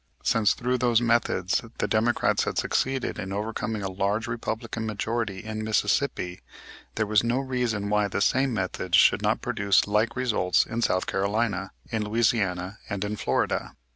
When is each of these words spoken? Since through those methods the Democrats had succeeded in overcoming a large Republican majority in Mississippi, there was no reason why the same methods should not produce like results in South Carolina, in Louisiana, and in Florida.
Since 0.23 0.55
through 0.55 0.79
those 0.79 0.99
methods 0.99 1.61
the 1.77 1.87
Democrats 1.87 2.45
had 2.45 2.57
succeeded 2.57 3.19
in 3.19 3.31
overcoming 3.31 3.83
a 3.83 3.87
large 3.91 4.25
Republican 4.25 4.87
majority 4.87 5.43
in 5.43 5.63
Mississippi, 5.63 6.41
there 6.95 7.05
was 7.05 7.23
no 7.23 7.37
reason 7.37 7.87
why 7.87 8.07
the 8.07 8.19
same 8.19 8.51
methods 8.51 8.97
should 8.97 9.21
not 9.21 9.43
produce 9.43 9.85
like 9.85 10.15
results 10.15 10.65
in 10.65 10.81
South 10.81 11.05
Carolina, 11.05 11.71
in 11.91 12.03
Louisiana, 12.03 12.79
and 12.89 13.03
in 13.05 13.15
Florida. 13.15 13.75